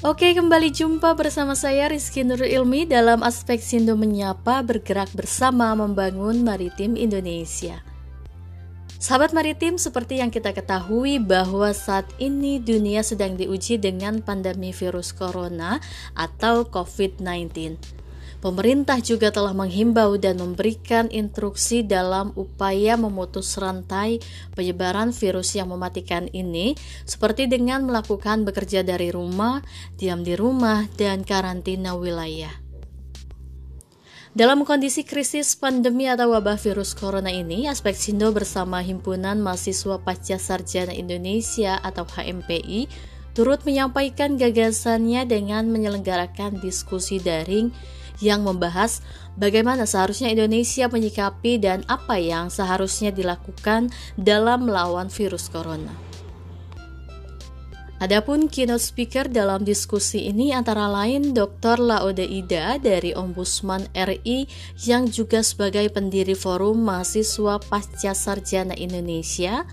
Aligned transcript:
Oke, 0.00 0.32
kembali 0.32 0.72
jumpa 0.72 1.12
bersama 1.12 1.52
saya 1.52 1.84
Rizky 1.92 2.24
Nurul 2.24 2.48
Ilmi 2.48 2.88
dalam 2.88 3.20
aspek 3.20 3.60
Sindo 3.60 4.00
Menyapa 4.00 4.64
bergerak 4.64 5.12
bersama 5.12 5.76
membangun 5.76 6.40
maritim 6.40 6.96
Indonesia. 6.96 7.84
Sahabat 8.96 9.36
maritim, 9.36 9.76
seperti 9.76 10.24
yang 10.24 10.32
kita 10.32 10.56
ketahui 10.56 11.20
bahwa 11.20 11.68
saat 11.76 12.08
ini 12.16 12.56
dunia 12.56 13.04
sedang 13.04 13.36
diuji 13.36 13.76
dengan 13.76 14.24
pandemi 14.24 14.72
virus 14.72 15.12
corona 15.12 15.84
atau 16.16 16.64
COVID-19. 16.64 17.99
Pemerintah 18.40 18.96
juga 19.04 19.28
telah 19.28 19.52
menghimbau 19.52 20.16
dan 20.16 20.40
memberikan 20.40 21.12
instruksi 21.12 21.84
dalam 21.84 22.32
upaya 22.40 22.96
memutus 22.96 23.52
rantai 23.60 24.16
penyebaran 24.56 25.12
virus 25.12 25.52
yang 25.52 25.68
mematikan 25.68 26.24
ini, 26.32 26.72
seperti 27.04 27.52
dengan 27.52 27.84
melakukan 27.84 28.48
bekerja 28.48 28.80
dari 28.80 29.12
rumah, 29.12 29.60
diam 30.00 30.24
di 30.24 30.40
rumah, 30.40 30.88
dan 30.96 31.20
karantina 31.20 31.92
wilayah. 31.92 32.56
Dalam 34.32 34.64
kondisi 34.64 35.04
krisis 35.04 35.52
pandemi 35.58 36.08
atau 36.08 36.32
wabah 36.32 36.56
virus 36.56 36.96
corona 36.96 37.28
ini, 37.28 37.68
Aspek 37.68 37.92
Sindo 37.92 38.32
bersama 38.32 38.80
Himpunan 38.80 39.42
Mahasiswa 39.42 40.00
Pasca 40.00 40.40
Sarjana 40.40 40.96
Indonesia 40.96 41.76
atau 41.82 42.08
HMPI 42.08 42.88
turut 43.32 43.62
menyampaikan 43.62 44.34
gagasannya 44.36 45.26
dengan 45.26 45.70
menyelenggarakan 45.70 46.58
diskusi 46.58 47.22
daring 47.22 47.70
yang 48.20 48.44
membahas 48.44 49.00
bagaimana 49.40 49.88
seharusnya 49.88 50.30
Indonesia 50.30 50.86
menyikapi 50.86 51.56
dan 51.56 51.82
apa 51.88 52.20
yang 52.20 52.52
seharusnya 52.52 53.10
dilakukan 53.10 53.88
dalam 54.20 54.68
melawan 54.68 55.08
virus 55.08 55.48
corona. 55.48 56.10
Adapun 58.00 58.48
keynote 58.48 58.80
speaker 58.80 59.28
dalam 59.28 59.60
diskusi 59.60 60.24
ini 60.24 60.56
antara 60.56 60.88
lain 60.88 61.36
Dr. 61.36 61.76
Laode 61.76 62.24
Ida 62.24 62.80
dari 62.80 63.12
Ombudsman 63.12 63.92
RI 63.92 64.48
yang 64.88 65.04
juga 65.04 65.44
sebagai 65.44 65.92
pendiri 65.92 66.32
Forum 66.32 66.80
Mahasiswa 66.80 67.60
Pasca 67.60 68.16
Sarjana 68.16 68.72
Indonesia, 68.72 69.68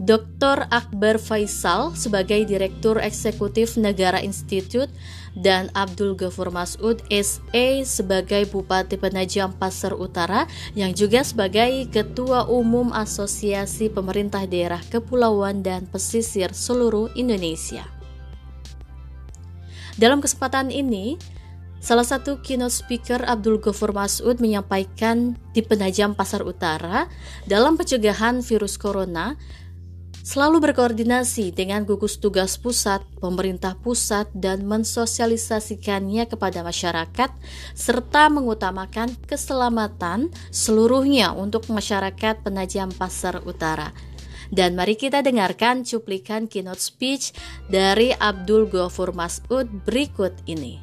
Dr. 0.00 0.64
Akbar 0.72 1.20
Faisal 1.20 1.92
sebagai 1.92 2.48
Direktur 2.48 2.96
Eksekutif 2.96 3.76
Negara 3.76 4.24
Institute 4.24 4.88
dan 5.36 5.68
Abdul 5.76 6.16
Ghafur 6.16 6.48
Masud 6.48 7.04
SE 7.12 7.66
sebagai 7.84 8.48
Bupati 8.48 8.96
Penajam 8.96 9.52
Pasar 9.52 9.92
Utara 9.92 10.48
yang 10.72 10.96
juga 10.96 11.20
sebagai 11.20 11.88
Ketua 11.92 12.48
Umum 12.48 12.92
Asosiasi 12.92 13.92
Pemerintah 13.92 14.48
Daerah 14.48 14.80
Kepulauan 14.88 15.60
dan 15.60 15.84
Pesisir 15.88 16.56
seluruh 16.56 17.12
Indonesia. 17.12 17.84
Dalam 20.00 20.24
kesempatan 20.24 20.72
ini, 20.72 21.20
Salah 21.82 22.06
satu 22.06 22.38
keynote 22.38 22.70
speaker 22.70 23.26
Abdul 23.26 23.58
Ghafur 23.58 23.90
Masud 23.90 24.38
menyampaikan 24.38 25.34
di 25.50 25.66
Penajam 25.66 26.14
Pasar 26.14 26.46
Utara 26.46 27.10
dalam 27.50 27.74
pencegahan 27.74 28.38
virus 28.38 28.78
corona 28.78 29.34
selalu 30.22 30.70
berkoordinasi 30.70 31.50
dengan 31.50 31.82
gugus 31.82 32.22
tugas 32.22 32.54
pusat, 32.56 33.02
pemerintah 33.18 33.74
pusat, 33.74 34.30
dan 34.32 34.62
mensosialisasikannya 34.64 36.30
kepada 36.30 36.62
masyarakat, 36.62 37.30
serta 37.74 38.30
mengutamakan 38.30 39.18
keselamatan 39.26 40.30
seluruhnya 40.54 41.34
untuk 41.34 41.66
masyarakat 41.68 42.46
penajam 42.46 42.88
pasar 42.94 43.42
utara. 43.42 43.90
Dan 44.52 44.76
mari 44.76 45.00
kita 45.00 45.24
dengarkan 45.24 45.82
cuplikan 45.82 46.44
keynote 46.44 46.80
speech 46.80 47.32
dari 47.72 48.12
Abdul 48.12 48.68
Ghafur 48.68 49.16
Masud 49.16 49.66
berikut 49.88 50.36
ini. 50.44 50.76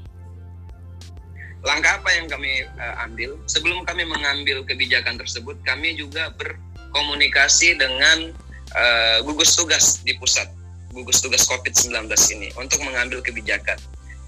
Langkah 1.62 2.02
apa 2.02 2.10
yang 2.18 2.26
kami 2.26 2.66
uh, 2.66 3.04
ambil? 3.06 3.38
Sebelum 3.46 3.86
kami 3.86 4.08
mengambil 4.10 4.66
kebijakan 4.66 5.22
tersebut, 5.22 5.60
kami 5.68 5.94
juga 5.94 6.34
berkomunikasi 6.40 7.78
dengan 7.78 8.32
uh, 8.76 9.18
gugus 9.26 9.56
tugas 9.56 10.02
di 10.06 10.14
pusat, 10.18 10.50
gugus 10.94 11.22
tugas 11.24 11.46
COVID-19 11.48 12.10
ini 12.38 12.50
untuk 12.58 12.82
mengambil 12.86 13.24
kebijakan. 13.24 13.78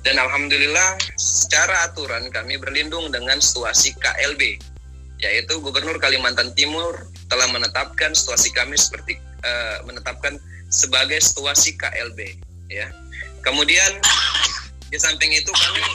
Dan 0.02 0.18
alhamdulillah 0.18 0.98
secara 1.18 1.86
aturan 1.86 2.34
kami 2.34 2.58
berlindung 2.58 3.14
dengan 3.14 3.38
situasi 3.38 3.94
KLB, 4.02 4.58
yaitu 5.22 5.62
Gubernur 5.62 6.02
Kalimantan 6.02 6.58
Timur 6.58 7.06
telah 7.30 7.46
menetapkan 7.54 8.18
situasi 8.18 8.50
kami 8.58 8.74
seperti 8.82 9.22
uh, 9.46 9.86
menetapkan 9.86 10.42
sebagai 10.74 11.22
situasi 11.22 11.78
KLB, 11.78 12.34
ya. 12.74 12.90
Kemudian 13.46 14.02
di 14.90 14.98
samping 14.98 15.30
itu 15.38 15.54
kami 15.54 15.86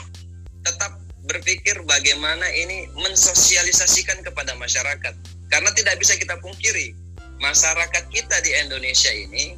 tetap 0.62 0.98
berpikir 1.26 1.82
bagaimana 1.82 2.46
ini 2.54 2.86
mensosialisasikan 2.94 4.22
kepada 4.22 4.54
masyarakat 4.54 5.14
karena 5.50 5.70
tidak 5.74 5.98
bisa 5.98 6.14
kita 6.14 6.38
pungkiri 6.38 6.94
masyarakat 7.41 8.04
kita 8.08 8.36
di 8.42 8.50
Indonesia 8.56 9.12
ini 9.12 9.56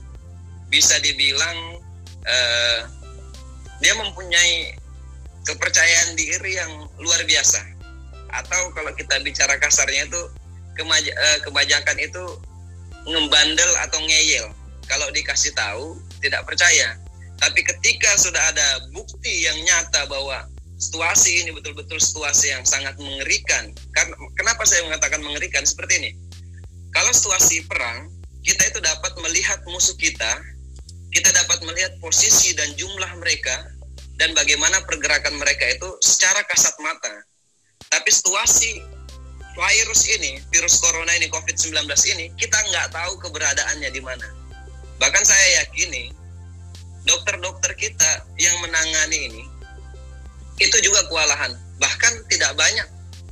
bisa 0.68 0.98
dibilang 1.00 1.78
uh, 2.26 2.80
dia 3.78 3.94
mempunyai 3.94 4.74
kepercayaan 5.46 6.18
diri 6.18 6.58
yang 6.58 6.72
luar 7.00 7.22
biasa. 7.24 7.62
Atau 8.28 8.74
kalau 8.76 8.92
kita 8.92 9.16
bicara 9.24 9.56
kasarnya 9.56 10.04
itu 10.04 10.22
kemaj 10.76 11.04
uh, 11.08 11.38
kebajakan 11.48 11.96
itu 12.02 12.24
ngembandel 13.08 13.70
atau 13.88 14.00
ngeyel. 14.04 14.52
Kalau 14.88 15.08
dikasih 15.12 15.56
tahu 15.56 15.96
tidak 16.20 16.44
percaya. 16.44 16.98
Tapi 17.38 17.62
ketika 17.62 18.10
sudah 18.18 18.42
ada 18.50 18.90
bukti 18.90 19.46
yang 19.46 19.56
nyata 19.62 20.10
bahwa 20.10 20.50
situasi 20.78 21.46
ini 21.46 21.50
betul-betul 21.54 21.98
situasi 21.98 22.50
yang 22.54 22.62
sangat 22.62 22.94
mengerikan 22.98 23.74
karena 23.94 24.14
kenapa 24.38 24.62
saya 24.66 24.86
mengatakan 24.86 25.22
mengerikan? 25.22 25.62
Seperti 25.62 26.02
ini 26.02 26.10
kalau 26.92 27.12
situasi 27.12 27.64
perang, 27.68 28.08
kita 28.44 28.64
itu 28.70 28.80
dapat 28.80 29.12
melihat 29.20 29.60
musuh 29.68 29.96
kita, 30.00 30.40
kita 31.12 31.28
dapat 31.32 31.60
melihat 31.64 31.92
posisi 32.00 32.56
dan 32.56 32.72
jumlah 32.76 33.12
mereka, 33.20 33.68
dan 34.18 34.34
bagaimana 34.34 34.82
pergerakan 34.84 35.36
mereka 35.38 35.68
itu 35.68 35.88
secara 36.02 36.42
kasat 36.48 36.74
mata. 36.82 37.12
Tapi 37.88 38.10
situasi 38.10 38.82
virus 39.54 40.02
ini, 40.10 40.42
virus 40.54 40.78
corona 40.78 41.12
ini, 41.18 41.30
COVID-19 41.30 41.86
ini, 42.14 42.26
kita 42.38 42.58
nggak 42.70 42.94
tahu 42.94 43.18
keberadaannya 43.22 43.90
di 43.90 44.02
mana. 44.02 44.26
Bahkan 44.98 45.24
saya 45.24 45.62
yakini, 45.62 46.10
dokter-dokter 47.06 47.72
kita 47.78 48.26
yang 48.38 48.54
menangani 48.62 49.30
ini, 49.30 49.42
itu 50.58 50.76
juga 50.82 51.06
kewalahan. 51.06 51.54
Bahkan 51.78 52.26
tidak 52.26 52.58
banyak. 52.58 52.86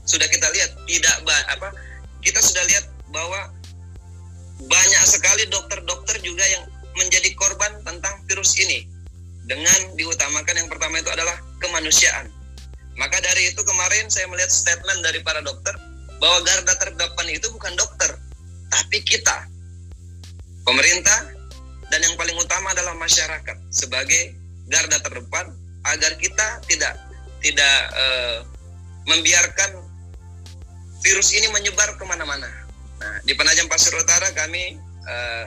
Sudah 0.06 0.30
kita 0.30 0.46
lihat, 0.54 0.70
tidak 0.86 1.14
apa 1.50 1.74
kita 2.22 2.38
sudah 2.38 2.62
lihat 2.70 2.86
bahwa 3.12 3.52
banyak 4.66 5.04
sekali 5.04 5.44
dokter-dokter 5.52 6.16
juga 6.24 6.42
yang 6.48 6.64
menjadi 6.96 7.28
korban 7.36 7.76
tentang 7.84 8.24
virus 8.24 8.56
ini 8.56 8.88
dengan 9.46 9.94
diutamakan 9.94 10.54
yang 10.58 10.68
pertama 10.72 10.98
itu 10.98 11.10
adalah 11.12 11.36
kemanusiaan. 11.60 12.26
Maka 12.96 13.20
dari 13.20 13.52
itu 13.52 13.60
kemarin 13.60 14.08
saya 14.08 14.24
melihat 14.32 14.48
statement 14.48 15.04
dari 15.04 15.20
para 15.20 15.44
dokter 15.44 15.76
bahwa 16.16 16.40
garda 16.48 16.74
terdepan 16.80 17.28
itu 17.28 17.46
bukan 17.52 17.76
dokter, 17.76 18.16
tapi 18.72 19.04
kita, 19.04 19.44
pemerintah, 20.64 21.28
dan 21.92 22.00
yang 22.00 22.16
paling 22.16 22.34
utama 22.40 22.72
adalah 22.72 22.96
masyarakat 22.96 23.56
sebagai 23.68 24.32
garda 24.66 24.98
terdepan 25.04 25.52
agar 25.86 26.16
kita 26.18 26.58
tidak 26.66 26.96
tidak 27.44 27.76
uh, 27.94 28.42
membiarkan 29.06 29.86
virus 31.04 31.30
ini 31.36 31.46
menyebar 31.54 31.94
ke 31.94 32.04
mana-mana. 32.08 32.65
Nah, 32.96 33.16
di 33.24 33.32
Penajam 33.36 33.68
Pasir 33.68 33.92
Utara 33.96 34.32
kami 34.32 34.80
uh, 35.04 35.46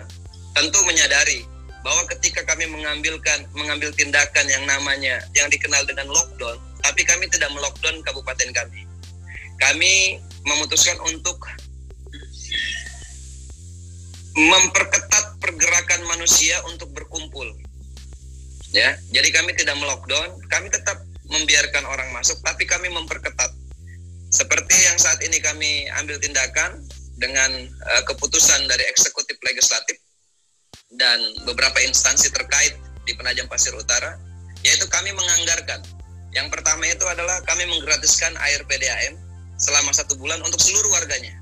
tentu 0.54 0.80
menyadari 0.86 1.46
bahwa 1.80 2.04
ketika 2.12 2.44
kami 2.44 2.68
mengambilkan 2.68 3.48
mengambil 3.56 3.90
tindakan 3.96 4.46
yang 4.52 4.64
namanya 4.68 5.24
yang 5.34 5.48
dikenal 5.48 5.82
dengan 5.88 6.12
lockdown, 6.12 6.60
tapi 6.84 7.02
kami 7.08 7.26
tidak 7.32 7.50
melockdown 7.56 8.04
kabupaten 8.04 8.50
kami. 8.52 8.84
Kami 9.60 10.20
memutuskan 10.48 10.96
untuk 11.08 11.40
memperketat 14.40 15.36
pergerakan 15.44 16.02
manusia 16.08 16.56
untuk 16.72 16.92
berkumpul. 16.96 17.48
Ya, 18.70 18.96
jadi 19.10 19.34
kami 19.34 19.58
tidak 19.58 19.76
melockdown, 19.82 20.40
kami 20.48 20.70
tetap 20.70 21.02
membiarkan 21.30 21.90
orang 21.90 22.14
masuk, 22.14 22.38
tapi 22.46 22.70
kami 22.70 22.88
memperketat. 22.94 23.50
Seperti 24.30 24.78
yang 24.86 24.98
saat 25.02 25.26
ini 25.26 25.42
kami 25.42 25.90
ambil 25.98 26.22
tindakan, 26.22 26.86
dengan 27.20 27.52
uh, 27.68 28.04
keputusan 28.08 28.66
dari 28.72 28.88
eksekutif 28.88 29.36
legislatif 29.44 30.00
dan 30.96 31.20
beberapa 31.46 31.78
instansi 31.86 32.32
terkait 32.34 32.74
di 33.06 33.14
Penajam 33.14 33.46
Pasir 33.46 33.76
Utara, 33.76 34.18
yaitu 34.66 34.88
kami 34.90 35.14
menganggarkan. 35.14 35.84
Yang 36.34 36.48
pertama 36.56 36.88
itu 36.88 37.06
adalah 37.06 37.44
kami 37.46 37.68
menggratiskan 37.70 38.34
air 38.50 38.64
PDAM 38.66 39.20
selama 39.60 39.92
satu 39.94 40.16
bulan 40.18 40.40
untuk 40.42 40.58
seluruh 40.58 40.90
warganya. 40.96 41.36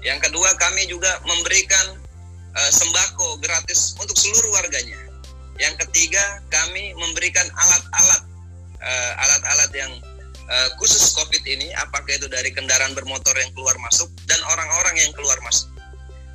Yang 0.00 0.30
kedua 0.30 0.48
kami 0.56 0.88
juga 0.88 1.20
memberikan 1.28 2.00
uh, 2.56 2.70
sembako 2.72 3.42
gratis 3.42 3.98
untuk 4.00 4.16
seluruh 4.16 4.54
warganya. 4.56 4.96
Yang 5.60 5.84
ketiga, 5.84 6.40
kami 6.48 6.96
memberikan 6.96 7.44
alat-alat 7.52 8.22
uh, 8.80 9.12
alat-alat 9.28 9.72
yang 9.76 9.92
khusus 10.82 11.14
COVID 11.14 11.46
ini, 11.46 11.70
apakah 11.78 12.10
itu 12.10 12.26
dari 12.26 12.50
kendaraan 12.50 12.90
bermotor 12.90 13.38
yang 13.38 13.54
keluar 13.54 13.78
masuk 13.86 14.10
dan 14.26 14.42
yang 15.00 15.12
keluar 15.16 15.38
masuk. 15.42 15.68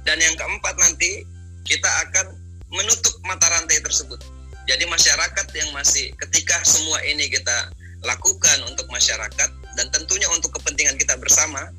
Dan 0.05 0.21
yang 0.21 0.33
keempat 0.37 0.75
nanti 0.77 1.25
kita 1.65 1.89
akan 2.09 2.37
menutup 2.69 3.13
mata 3.25 3.45
rantai 3.49 3.81
tersebut. 3.81 4.21
Jadi 4.65 4.85
masyarakat 4.89 5.47
yang 5.53 5.69
masih 5.73 6.09
ketika 6.25 6.57
semua 6.65 6.97
ini 7.05 7.29
kita 7.29 7.69
lakukan 8.05 8.57
untuk 8.69 8.85
masyarakat 8.89 9.49
dan 9.77 9.85
tentunya 9.93 10.29
untuk 10.33 10.53
kepentingan 10.57 10.97
kita 10.97 11.17
bersama, 11.17 11.69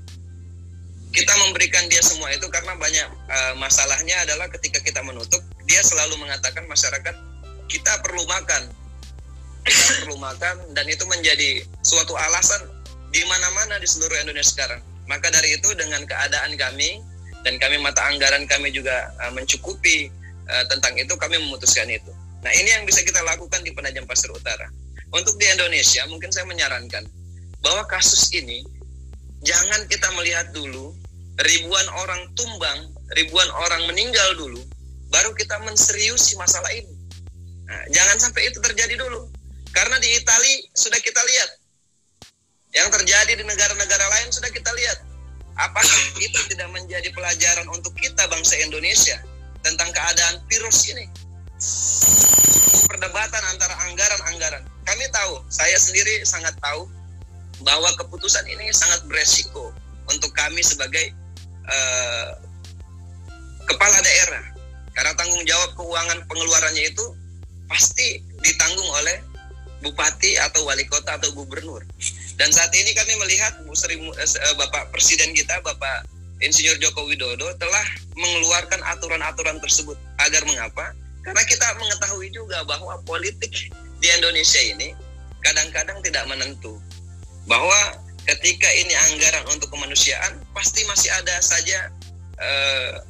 kita 1.10 1.32
memberikan 1.46 1.86
dia 1.90 2.02
semua 2.02 2.30
itu 2.34 2.46
karena 2.50 2.74
banyak 2.78 3.08
uh, 3.08 3.54
masalahnya 3.58 4.14
adalah 4.26 4.50
ketika 4.52 4.82
kita 4.82 5.02
menutup, 5.02 5.42
dia 5.66 5.82
selalu 5.82 6.18
mengatakan 6.18 6.66
masyarakat 6.66 7.14
kita 7.66 7.92
perlu 8.06 8.22
makan, 8.26 8.70
kita 9.66 10.06
perlu 10.06 10.16
makan 10.18 10.54
dan 10.74 10.86
itu 10.86 11.02
menjadi 11.10 11.66
suatu 11.82 12.14
alasan 12.14 12.70
di 13.10 13.22
mana-mana 13.26 13.78
di 13.82 13.86
seluruh 13.86 14.18
Indonesia 14.22 14.50
sekarang. 14.54 14.82
Maka 15.06 15.30
dari 15.30 15.54
itu 15.54 15.70
dengan 15.78 16.02
keadaan 16.04 16.58
kami 16.58 17.02
dan 17.46 17.58
kami 17.62 17.78
mata 17.78 18.02
anggaran 18.10 18.42
kami 18.50 18.74
juga 18.74 19.10
uh, 19.22 19.30
mencukupi 19.30 20.10
uh, 20.50 20.64
tentang 20.70 20.98
itu 20.98 21.14
kami 21.14 21.38
memutuskan 21.38 21.86
itu. 21.90 22.10
Nah 22.42 22.52
ini 22.54 22.74
yang 22.74 22.82
bisa 22.86 23.02
kita 23.06 23.22
lakukan 23.22 23.62
di 23.62 23.70
Penajam 23.74 24.06
Pasir 24.06 24.30
Utara. 24.34 24.66
Untuk 25.14 25.38
di 25.38 25.46
Indonesia 25.46 26.02
mungkin 26.10 26.34
saya 26.34 26.46
menyarankan 26.50 27.06
bahwa 27.62 27.86
kasus 27.86 28.30
ini 28.34 28.66
jangan 29.46 29.86
kita 29.86 30.10
melihat 30.18 30.50
dulu 30.50 30.94
ribuan 31.42 31.86
orang 32.02 32.22
tumbang, 32.34 32.90
ribuan 33.14 33.48
orang 33.66 33.86
meninggal 33.86 34.28
dulu, 34.40 34.60
baru 35.12 35.30
kita 35.36 35.60
menseriusi 35.62 36.34
masalah 36.40 36.72
ini. 36.72 36.90
Nah, 37.66 37.82
jangan 37.92 38.16
sampai 38.16 38.48
itu 38.48 38.58
terjadi 38.62 38.96
dulu. 38.96 39.28
Karena 39.74 40.00
di 40.00 40.08
Italia 40.16 40.56
sudah 40.72 40.96
kita 41.02 41.20
lihat. 41.20 41.50
Yang 42.76 42.88
terjadi 43.00 43.40
di 43.40 43.44
negara-negara 43.48 44.04
lain 44.04 44.28
sudah 44.28 44.52
kita 44.52 44.68
lihat. 44.68 44.98
Apakah 45.56 46.00
itu 46.20 46.36
tidak 46.52 46.68
menjadi 46.68 47.08
pelajaran 47.16 47.64
untuk 47.72 47.96
kita 47.96 48.28
bangsa 48.28 48.60
Indonesia 48.60 49.16
tentang 49.64 49.88
keadaan 49.96 50.44
virus 50.44 50.84
ini? 50.92 51.08
Perdebatan 52.84 53.42
antara 53.48 53.72
anggaran-anggaran. 53.88 54.60
Kami 54.84 55.04
tahu, 55.08 55.40
saya 55.48 55.80
sendiri 55.80 56.20
sangat 56.28 56.52
tahu 56.60 56.84
bahwa 57.64 57.88
keputusan 57.96 58.44
ini 58.52 58.68
sangat 58.76 59.08
beresiko 59.08 59.72
untuk 60.12 60.28
kami 60.36 60.60
sebagai 60.60 61.16
uh, 61.64 62.36
kepala 63.64 63.96
daerah. 64.04 64.44
Karena 64.92 65.16
tanggung 65.16 65.40
jawab 65.48 65.72
keuangan 65.80 66.20
pengeluarannya 66.28 66.92
itu 66.92 67.04
pasti 67.72 68.20
ditanggung 68.44 68.90
oleh 69.00 69.24
bupati 69.80 70.36
atau 70.40 70.68
wali 70.68 70.84
kota 70.84 71.16
atau 71.16 71.32
gubernur. 71.32 71.80
Dan 72.36 72.52
saat 72.52 72.72
ini 72.76 72.92
kami 72.92 73.16
melihat 73.16 73.56
Sri, 73.72 73.96
eh, 73.96 74.54
Bapak 74.60 74.92
Presiden 74.92 75.32
kita, 75.32 75.56
Bapak 75.64 76.04
Insinyur 76.44 76.76
Joko 76.84 77.08
Widodo 77.08 77.48
telah 77.56 77.86
mengeluarkan 78.12 78.84
aturan-aturan 78.84 79.56
tersebut. 79.64 79.96
Agar 80.20 80.44
mengapa? 80.44 80.92
Karena 81.24 81.42
kita 81.48 81.66
mengetahui 81.80 82.28
juga 82.28 82.60
bahwa 82.68 83.00
politik 83.08 83.72
di 83.72 84.08
Indonesia 84.12 84.60
ini 84.60 84.92
kadang-kadang 85.40 85.98
tidak 86.04 86.28
menentu. 86.28 86.76
Bahwa 87.48 88.04
ketika 88.28 88.68
ini 88.68 88.92
anggaran 89.10 89.48
untuk 89.48 89.72
kemanusiaan, 89.72 90.44
pasti 90.52 90.84
masih 90.84 91.08
ada 91.16 91.40
saja 91.40 91.88
uh, 92.36 93.00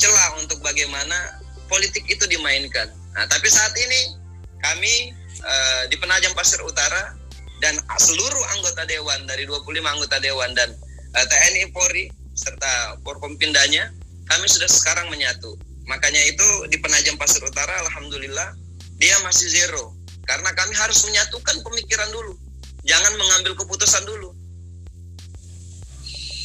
celah 0.00 0.40
untuk 0.40 0.64
bagaimana 0.64 1.44
politik 1.68 2.08
itu 2.08 2.24
dimainkan. 2.24 2.88
Nah, 3.12 3.28
tapi 3.28 3.52
saat 3.52 3.76
ini 3.76 4.16
kami 4.64 5.12
uh, 5.44 5.82
di 5.92 5.96
Penajam 6.00 6.32
Pasir 6.32 6.64
Utara 6.64 7.20
dan 7.62 7.78
seluruh 7.94 8.44
anggota 8.58 8.82
dewan 8.90 9.22
dari 9.30 9.46
25 9.46 9.70
anggota 9.86 10.18
dewan 10.18 10.50
dan 10.58 10.74
uh, 11.14 11.18
eh, 11.22 11.26
TNI 11.30 11.70
Polri 11.70 12.10
serta 12.34 12.98
Porkompindanya 13.06 13.94
kami 14.26 14.50
sudah 14.50 14.66
sekarang 14.66 15.06
menyatu. 15.14 15.54
Makanya 15.86 16.18
itu 16.26 16.46
di 16.66 16.82
Penajam 16.82 17.14
Pasir 17.14 17.38
Utara 17.46 17.70
alhamdulillah 17.86 18.58
dia 18.98 19.14
masih 19.22 19.46
zero 19.46 19.94
karena 20.26 20.50
kami 20.58 20.74
harus 20.74 21.06
menyatukan 21.06 21.62
pemikiran 21.62 22.10
dulu. 22.10 22.34
Jangan 22.82 23.14
mengambil 23.14 23.54
keputusan 23.54 24.02
dulu. 24.10 24.34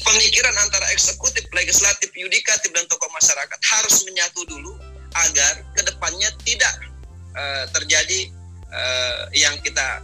Pemikiran 0.06 0.56
antara 0.62 0.88
eksekutif, 0.94 1.44
legislatif, 1.52 2.14
yudikatif 2.14 2.70
dan 2.72 2.86
tokoh 2.88 3.10
masyarakat 3.12 3.60
harus 3.60 4.06
menyatu 4.08 4.46
dulu 4.48 4.78
agar 5.18 5.66
ke 5.74 5.82
depannya 5.84 6.30
tidak 6.46 6.74
uh, 7.34 7.66
terjadi 7.74 8.30
uh, 8.72 9.28
yang 9.36 9.58
kita 9.66 10.00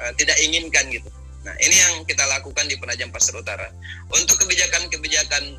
uh, 0.00 0.12
tidak 0.16 0.38
inginkan 0.42 0.86
gitu. 0.90 1.08
Nah, 1.46 1.54
ini 1.62 1.76
yang 1.76 2.02
kita 2.04 2.24
lakukan 2.26 2.66
di 2.66 2.76
Penajam 2.76 3.08
Pasir 3.14 3.32
Utara. 3.38 3.70
Untuk 4.10 4.36
kebijakan-kebijakan 4.42 5.56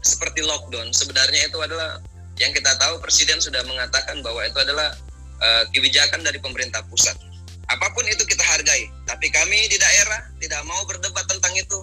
seperti 0.00 0.46
lockdown, 0.46 0.94
sebenarnya 0.94 1.50
itu 1.50 1.58
adalah 1.58 1.98
yang 2.38 2.54
kita 2.54 2.70
tahu 2.78 3.02
Presiden 3.02 3.42
sudah 3.42 3.60
mengatakan 3.66 4.22
bahwa 4.22 4.46
itu 4.46 4.58
adalah 4.62 4.94
uh, 5.42 5.64
kebijakan 5.74 6.22
dari 6.22 6.38
pemerintah 6.38 6.86
pusat. 6.86 7.18
Apa 7.68 7.92
pun 7.92 8.06
itu 8.08 8.24
kita 8.24 8.40
hargai, 8.40 8.88
tapi 9.04 9.28
kami 9.28 9.68
di 9.68 9.76
daerah 9.76 10.24
tidak 10.40 10.62
mau 10.64 10.80
berdebat 10.88 11.26
tentang 11.28 11.52
itu. 11.58 11.78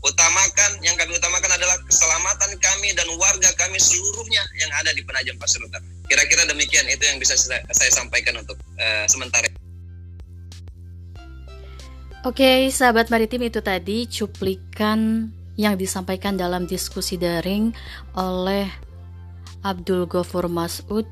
Utamakan, 0.00 0.80
yang 0.80 0.96
kami 0.96 1.12
utamakan 1.12 1.60
adalah 1.60 1.76
keselamatan 1.84 2.56
kami 2.56 2.88
dan 2.96 3.04
warga 3.20 3.52
kami 3.60 3.76
seluruhnya 3.76 4.40
yang 4.56 4.72
ada 4.80 4.96
di 4.96 5.04
Penajam 5.04 5.36
Pasir 5.36 5.60
Utara. 5.60 5.84
Kira-kira 6.08 6.48
demikian 6.48 6.88
itu 6.88 7.04
yang 7.04 7.20
bisa 7.20 7.36
saya, 7.36 7.60
saya 7.72 7.92
sampaikan 7.92 8.40
untuk 8.40 8.56
uh, 8.80 9.04
sementara. 9.08 9.48
Oke, 12.20 12.68
sahabat 12.68 13.08
maritim 13.08 13.48
itu 13.48 13.64
tadi 13.64 14.04
cuplikan 14.04 15.32
yang 15.56 15.72
disampaikan 15.80 16.36
dalam 16.36 16.68
diskusi 16.68 17.16
daring 17.16 17.72
oleh 18.12 18.68
Abdul 19.64 20.04
Ghafur 20.04 20.44
Masud 20.52 21.08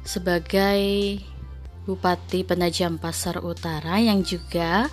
sebagai 0.00 0.80
Bupati 1.84 2.40
Penajam 2.40 2.96
Pasar 2.96 3.44
Utara 3.44 4.00
yang 4.00 4.24
juga 4.24 4.88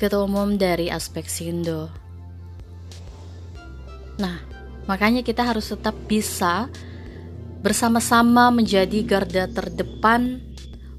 Ketua 0.00 0.24
Umum 0.24 0.56
dari 0.56 0.88
Aspek 0.88 1.28
Sindo. 1.28 1.92
Nah, 4.16 4.40
makanya 4.88 5.20
kita 5.20 5.44
harus 5.44 5.68
tetap 5.68 5.92
bisa 6.08 6.72
bersama-sama 7.60 8.48
menjadi 8.48 8.96
garda 9.04 9.44
terdepan 9.44 10.40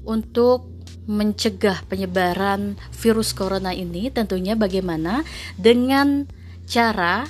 untuk 0.06 0.77
mencegah 1.08 1.88
penyebaran 1.88 2.76
virus 2.92 3.32
corona 3.32 3.72
ini 3.72 4.12
tentunya 4.12 4.52
bagaimana 4.52 5.24
dengan 5.56 6.28
cara 6.68 7.24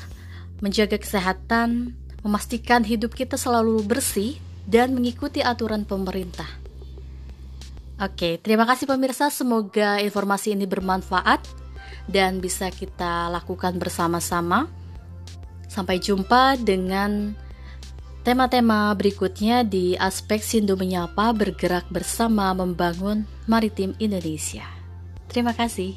menjaga 0.58 0.98
kesehatan, 0.98 1.94
memastikan 2.26 2.82
hidup 2.82 3.14
kita 3.14 3.38
selalu 3.38 3.86
bersih 3.86 4.34
dan 4.66 4.92
mengikuti 4.98 5.40
aturan 5.40 5.86
pemerintah. 5.86 6.50
Oke, 7.98 8.38
terima 8.42 8.66
kasih 8.66 8.90
pemirsa, 8.90 9.30
semoga 9.30 10.02
informasi 10.02 10.54
ini 10.54 10.66
bermanfaat 10.66 11.42
dan 12.10 12.42
bisa 12.42 12.70
kita 12.70 13.30
lakukan 13.30 13.78
bersama-sama. 13.78 14.66
Sampai 15.70 16.02
jumpa 16.02 16.58
dengan 16.58 17.34
Tema-tema 18.28 18.92
berikutnya 18.92 19.64
di 19.64 19.96
aspek 19.96 20.44
Sindo 20.44 20.76
Menyapa 20.76 21.32
bergerak 21.32 21.88
bersama 21.88 22.52
membangun 22.52 23.24
maritim 23.48 23.96
Indonesia. 23.96 24.68
Terima 25.32 25.56
kasih. 25.56 25.96